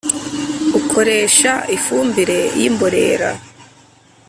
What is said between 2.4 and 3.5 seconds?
yi mborera,